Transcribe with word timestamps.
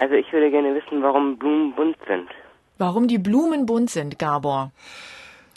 Also 0.00 0.14
ich 0.14 0.32
würde 0.32 0.50
gerne 0.50 0.74
wissen, 0.74 1.02
warum 1.02 1.38
Blumen 1.38 1.74
bunt 1.74 1.96
sind. 2.06 2.28
Warum 2.78 3.08
die 3.08 3.18
Blumen 3.18 3.66
bunt 3.66 3.90
sind, 3.90 4.18
Gabor? 4.18 4.70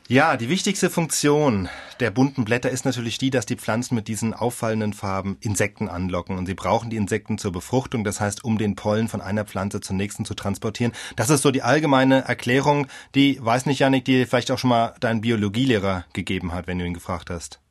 Ja, 0.07 0.35
die 0.35 0.49
wichtigste 0.49 0.89
Funktion 0.89 1.69
der 2.01 2.11
bunten 2.11 2.43
Blätter 2.43 2.69
ist 2.69 2.83
natürlich 2.83 3.17
die, 3.17 3.29
dass 3.29 3.45
die 3.45 3.55
Pflanzen 3.55 3.95
mit 3.95 4.07
diesen 4.07 4.33
auffallenden 4.33 4.91
Farben 4.91 5.37
Insekten 5.39 5.87
anlocken. 5.87 6.37
Und 6.37 6.47
sie 6.47 6.55
brauchen 6.55 6.89
die 6.89 6.97
Insekten 6.97 7.37
zur 7.37 7.51
Befruchtung, 7.51 8.03
das 8.03 8.19
heißt, 8.19 8.43
um 8.43 8.57
den 8.57 8.75
Pollen 8.75 9.07
von 9.07 9.21
einer 9.21 9.45
Pflanze 9.45 9.79
zur 9.79 9.95
nächsten 9.95 10.25
zu 10.25 10.33
transportieren. 10.33 10.91
Das 11.15 11.29
ist 11.29 11.43
so 11.43 11.51
die 11.51 11.61
allgemeine 11.61 12.27
Erklärung, 12.27 12.87
die, 13.15 13.39
weiß 13.41 13.67
nicht, 13.67 13.79
Janik, 13.79 14.03
die 14.03 14.25
vielleicht 14.25 14.51
auch 14.51 14.57
schon 14.57 14.71
mal 14.71 14.95
dein 14.99 15.21
Biologielehrer 15.21 16.03
gegeben 16.11 16.53
hat, 16.53 16.67
wenn 16.67 16.79
du 16.79 16.85
ihn 16.85 16.93
gefragt 16.93 17.29
hast. 17.29 17.61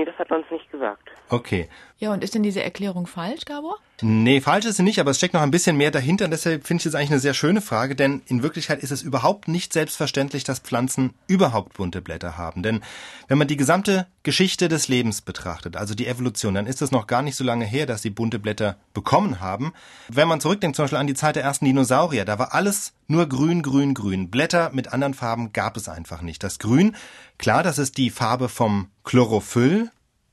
Nee, 0.00 0.06
das 0.06 0.18
hat 0.18 0.30
er 0.30 0.38
uns 0.38 0.50
nicht 0.50 0.70
gesagt. 0.72 1.10
Okay. 1.28 1.68
Ja, 1.98 2.14
und 2.14 2.24
ist 2.24 2.34
denn 2.34 2.42
diese 2.42 2.62
Erklärung 2.62 3.06
falsch, 3.06 3.44
Gabor? 3.44 3.76
Nee, 4.00 4.40
falsch 4.40 4.64
ist 4.64 4.76
sie 4.76 4.82
nicht, 4.82 4.98
aber 4.98 5.10
es 5.10 5.18
steckt 5.18 5.34
noch 5.34 5.42
ein 5.42 5.50
bisschen 5.50 5.76
mehr 5.76 5.90
dahinter. 5.90 6.24
Und 6.24 6.30
deshalb 6.30 6.66
finde 6.66 6.80
ich 6.80 6.86
es 6.86 6.94
eigentlich 6.94 7.10
eine 7.10 7.20
sehr 7.20 7.34
schöne 7.34 7.60
Frage, 7.60 7.94
denn 7.94 8.22
in 8.24 8.42
Wirklichkeit 8.42 8.82
ist 8.82 8.92
es 8.92 9.02
überhaupt 9.02 9.46
nicht 9.46 9.74
selbstverständlich, 9.74 10.42
dass 10.42 10.60
Pflanzen 10.60 11.12
überhaupt 11.26 11.74
bunte 11.74 12.00
Blätter 12.00 12.38
haben. 12.38 12.62
Denn 12.62 12.80
wenn 13.28 13.36
man 13.36 13.46
die 13.46 13.58
gesamte 13.58 14.06
Geschichte 14.22 14.68
des 14.68 14.88
Lebens 14.88 15.22
betrachtet, 15.22 15.76
also 15.76 15.94
die 15.94 16.06
Evolution, 16.06 16.54
dann 16.54 16.66
ist 16.66 16.82
es 16.82 16.90
noch 16.90 17.06
gar 17.06 17.22
nicht 17.22 17.36
so 17.36 17.44
lange 17.44 17.64
her, 17.64 17.86
dass 17.86 18.02
sie 18.02 18.10
bunte 18.10 18.38
Blätter 18.38 18.76
bekommen 18.92 19.40
haben. 19.40 19.72
Wenn 20.08 20.28
man 20.28 20.40
zurückdenkt 20.42 20.76
zum 20.76 20.84
Beispiel 20.84 20.98
an 20.98 21.06
die 21.06 21.14
Zeit 21.14 21.36
der 21.36 21.42
ersten 21.42 21.64
Dinosaurier, 21.64 22.26
da 22.26 22.38
war 22.38 22.52
alles 22.52 22.92
nur 23.06 23.26
grün, 23.28 23.62
grün, 23.62 23.94
grün. 23.94 24.30
Blätter 24.30 24.70
mit 24.74 24.92
anderen 24.92 25.14
Farben 25.14 25.54
gab 25.54 25.76
es 25.78 25.88
einfach 25.88 26.20
nicht. 26.20 26.42
Das 26.42 26.58
Grün, 26.58 26.96
klar, 27.38 27.62
das 27.62 27.78
ist 27.78 27.96
die 27.96 28.10
Farbe 28.10 28.50
vom 28.50 28.88
Chlorophyll, 29.04 29.90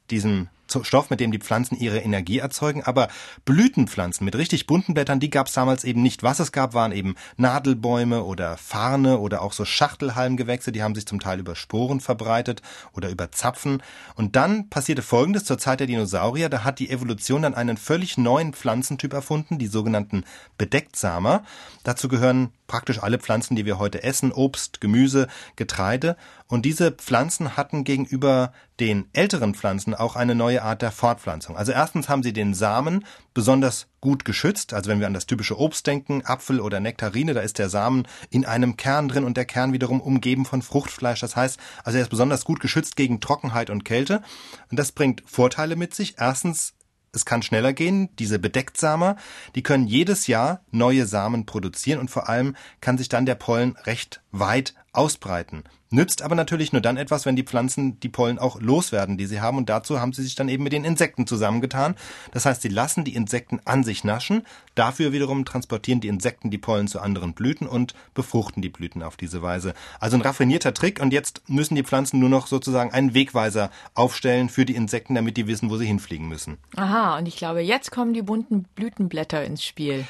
diesem 0.09 0.49
Stoff, 0.81 1.09
mit 1.09 1.19
dem 1.19 1.31
die 1.31 1.39
Pflanzen 1.39 1.77
ihre 1.77 1.99
Energie 1.99 2.39
erzeugen, 2.39 2.83
aber 2.83 3.07
Blütenpflanzen 3.45 4.25
mit 4.25 4.35
richtig 4.35 4.67
bunten 4.67 4.93
Blättern, 4.93 5.19
die 5.19 5.29
gab 5.29 5.47
es 5.47 5.53
damals 5.53 5.83
eben 5.83 6.01
nicht. 6.01 6.23
Was 6.23 6.39
es 6.39 6.51
gab, 6.51 6.73
waren 6.73 6.91
eben 6.91 7.15
Nadelbäume 7.37 8.23
oder 8.23 8.57
Farne 8.57 9.19
oder 9.19 9.41
auch 9.41 9.53
so 9.53 9.65
Schachtelhalmgewächse, 9.65 10.71
die 10.71 10.83
haben 10.83 10.95
sich 10.95 11.05
zum 11.05 11.19
Teil 11.19 11.39
über 11.39 11.55
Sporen 11.55 11.99
verbreitet 11.99 12.61
oder 12.93 13.09
über 13.09 13.31
Zapfen. 13.31 13.81
Und 14.15 14.35
dann 14.35 14.69
passierte 14.69 15.01
Folgendes 15.01 15.45
zur 15.45 15.57
Zeit 15.57 15.79
der 15.79 15.87
Dinosaurier, 15.87 16.49
da 16.49 16.63
hat 16.63 16.79
die 16.79 16.89
Evolution 16.89 17.41
dann 17.41 17.55
einen 17.55 17.77
völlig 17.77 18.17
neuen 18.17 18.53
Pflanzentyp 18.53 19.13
erfunden, 19.13 19.57
die 19.57 19.67
sogenannten 19.67 20.23
Bedecktsamer. 20.57 21.43
Dazu 21.83 22.07
gehören 22.07 22.51
praktisch 22.67 23.01
alle 23.01 23.17
Pflanzen, 23.17 23.55
die 23.55 23.65
wir 23.65 23.79
heute 23.79 24.03
essen, 24.03 24.31
Obst, 24.31 24.81
Gemüse, 24.81 25.27
Getreide. 25.55 26.17
Und 26.47 26.63
diese 26.63 26.91
Pflanzen 26.91 27.57
hatten 27.57 27.83
gegenüber 27.83 28.53
den 28.79 29.09
älteren 29.13 29.55
Pflanzen 29.55 29.95
auch 29.95 30.15
eine 30.15 30.35
neue 30.35 30.61
Art 30.61 30.81
der 30.81 30.91
Fortpflanzung. 30.91 31.57
Also 31.57 31.71
erstens 31.71 32.09
haben 32.09 32.23
sie 32.23 32.33
den 32.33 32.53
Samen 32.53 33.05
besonders 33.33 33.87
gut 34.01 34.23
geschützt. 34.23 34.73
Also 34.73 34.89
wenn 34.89 34.99
wir 34.99 35.07
an 35.07 35.13
das 35.13 35.25
typische 35.25 35.59
Obst 35.59 35.87
denken, 35.87 36.21
Apfel 36.25 36.59
oder 36.59 36.79
Nektarine, 36.79 37.33
da 37.33 37.41
ist 37.41 37.57
der 37.57 37.69
Samen 37.69 38.07
in 38.29 38.45
einem 38.45 38.77
Kern 38.77 39.07
drin 39.07 39.23
und 39.23 39.35
der 39.35 39.45
Kern 39.45 39.73
wiederum 39.73 39.99
umgeben 39.99 40.45
von 40.45 40.61
Fruchtfleisch. 40.61 41.19
Das 41.19 41.35
heißt, 41.35 41.59
also 41.83 41.97
er 41.97 42.03
ist 42.03 42.09
besonders 42.09 42.45
gut 42.45 42.59
geschützt 42.59 42.95
gegen 42.95 43.19
Trockenheit 43.19 43.69
und 43.69 43.83
Kälte. 43.83 44.21
Und 44.69 44.77
das 44.77 44.91
bringt 44.91 45.23
Vorteile 45.25 45.75
mit 45.75 45.95
sich. 45.95 46.15
Erstens 46.19 46.73
es 47.13 47.25
kann 47.25 47.41
schneller 47.41 47.73
gehen. 47.73 48.09
Diese 48.19 48.39
Bedecktsamer, 48.39 49.15
die 49.55 49.63
können 49.63 49.87
jedes 49.87 50.27
Jahr 50.27 50.61
neue 50.71 51.05
Samen 51.05 51.45
produzieren 51.45 51.99
und 51.99 52.09
vor 52.09 52.29
allem 52.29 52.55
kann 52.81 52.97
sich 52.97 53.09
dann 53.09 53.25
der 53.25 53.35
Pollen 53.35 53.75
recht 53.85 54.21
weit 54.31 54.75
ausbreiten. 54.93 55.63
Nützt 55.89 56.21
aber 56.21 56.35
natürlich 56.35 56.73
nur 56.73 56.81
dann 56.81 56.97
etwas, 56.97 57.25
wenn 57.25 57.37
die 57.37 57.43
Pflanzen 57.43 57.97
die 58.01 58.09
Pollen 58.09 58.39
auch 58.39 58.59
loswerden, 58.59 59.17
die 59.17 59.25
sie 59.25 59.39
haben. 59.39 59.57
Und 59.57 59.69
dazu 59.69 60.01
haben 60.01 60.11
sie 60.11 60.23
sich 60.23 60.35
dann 60.35 60.49
eben 60.49 60.63
mit 60.63 60.73
den 60.73 60.83
Insekten 60.83 61.25
zusammengetan. 61.25 61.95
Das 62.31 62.45
heißt, 62.45 62.61
sie 62.61 62.67
lassen 62.67 63.05
die 63.05 63.15
Insekten 63.15 63.61
an 63.63 63.85
sich 63.85 64.03
naschen. 64.03 64.43
Dafür 64.75 65.13
wiederum 65.13 65.45
transportieren 65.45 66.01
die 66.01 66.09
Insekten 66.09 66.51
die 66.51 66.57
Pollen 66.57 66.89
zu 66.89 66.99
anderen 66.99 67.33
Blüten 67.33 67.67
und 67.67 67.93
befruchten 68.13 68.61
die 68.61 68.69
Blüten 68.69 69.01
auf 69.01 69.15
diese 69.15 69.41
Weise. 69.41 69.73
Also 70.01 70.17
ein 70.17 70.21
raffinierter 70.21 70.73
Trick. 70.73 70.99
Und 70.99 71.13
jetzt 71.13 71.41
müssen 71.47 71.75
die 71.75 71.83
Pflanzen 71.83 72.19
nur 72.19 72.29
noch 72.29 72.47
sozusagen 72.47 72.91
einen 72.91 73.13
Wegweiser 73.13 73.71
aufstellen 73.93 74.49
für 74.49 74.65
die 74.65 74.75
Insekten, 74.75 75.15
damit 75.15 75.37
die 75.37 75.47
wissen, 75.47 75.69
wo 75.69 75.77
sie 75.77 75.85
hinfliegen 75.85 76.27
müssen. 76.27 76.57
Aha, 76.75 77.17
und 77.17 77.27
ich 77.27 77.37
glaube, 77.37 77.61
jetzt 77.61 77.91
kommen 77.91 78.13
die 78.13 78.23
bunten 78.23 78.65
Blütenblätter 78.75 79.43
ins 79.45 79.63
Spiel. 79.63 80.05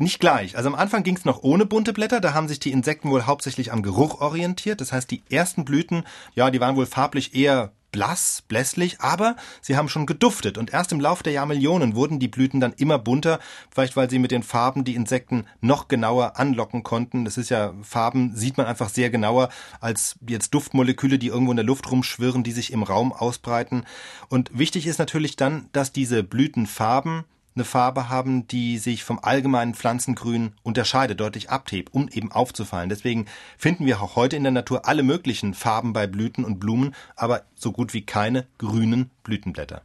Nicht 0.00 0.20
gleich. 0.20 0.56
Also 0.56 0.68
am 0.68 0.76
Anfang 0.76 1.02
ging 1.02 1.16
es 1.16 1.24
noch 1.24 1.42
ohne 1.42 1.66
bunte 1.66 1.92
Blätter. 1.92 2.20
Da 2.20 2.32
haben 2.32 2.46
sich 2.46 2.60
die 2.60 2.70
Insekten 2.70 3.10
wohl 3.10 3.26
hauptsächlich 3.26 3.72
am 3.72 3.82
Geruch 3.82 4.20
orientiert. 4.20 4.80
Das 4.80 4.92
heißt, 4.92 5.10
die 5.10 5.24
ersten 5.28 5.64
Blüten, 5.64 6.04
ja, 6.36 6.52
die 6.52 6.60
waren 6.60 6.76
wohl 6.76 6.86
farblich 6.86 7.34
eher 7.34 7.72
blass, 7.90 8.44
blässlich, 8.46 9.00
aber 9.00 9.34
sie 9.60 9.76
haben 9.76 9.88
schon 9.88 10.06
geduftet 10.06 10.58
und 10.58 10.72
erst 10.72 10.92
im 10.92 11.00
Laufe 11.00 11.22
der 11.22 11.32
Jahrmillionen 11.32 11.96
wurden 11.96 12.18
die 12.18 12.28
Blüten 12.28 12.60
dann 12.60 12.74
immer 12.74 12.98
bunter, 12.98 13.40
vielleicht 13.70 13.96
weil 13.96 14.10
sie 14.10 14.18
mit 14.18 14.30
den 14.30 14.42
Farben 14.42 14.84
die 14.84 14.94
Insekten 14.94 15.46
noch 15.62 15.88
genauer 15.88 16.38
anlocken 16.38 16.82
konnten. 16.82 17.24
Das 17.24 17.38
ist 17.38 17.48
ja, 17.48 17.72
Farben 17.82 18.36
sieht 18.36 18.56
man 18.56 18.66
einfach 18.66 18.90
sehr 18.90 19.10
genauer 19.10 19.48
als 19.80 20.16
jetzt 20.28 20.52
Duftmoleküle, 20.54 21.18
die 21.18 21.28
irgendwo 21.28 21.52
in 21.52 21.56
der 21.56 21.66
Luft 21.66 21.90
rumschwirren, 21.90 22.44
die 22.44 22.52
sich 22.52 22.72
im 22.72 22.82
Raum 22.82 23.12
ausbreiten. 23.12 23.84
Und 24.28 24.56
wichtig 24.56 24.86
ist 24.86 24.98
natürlich 24.98 25.36
dann, 25.36 25.68
dass 25.72 25.90
diese 25.90 26.22
Blütenfarben 26.22 27.24
eine 27.58 27.64
Farbe 27.64 28.08
haben, 28.08 28.46
die 28.46 28.78
sich 28.78 29.02
vom 29.02 29.18
allgemeinen 29.20 29.74
Pflanzengrün 29.74 30.52
unterscheidet, 30.62 31.18
deutlich 31.18 31.50
abhebt, 31.50 31.92
um 31.92 32.08
eben 32.08 32.30
aufzufallen. 32.30 32.88
Deswegen 32.88 33.26
finden 33.56 33.84
wir 33.84 34.00
auch 34.00 34.14
heute 34.14 34.36
in 34.36 34.44
der 34.44 34.52
Natur 34.52 34.86
alle 34.86 35.02
möglichen 35.02 35.54
Farben 35.54 35.92
bei 35.92 36.06
Blüten 36.06 36.44
und 36.44 36.60
Blumen, 36.60 36.94
aber 37.16 37.42
so 37.56 37.72
gut 37.72 37.94
wie 37.94 38.02
keine 38.02 38.46
grünen 38.58 39.10
Blütenblätter. 39.24 39.82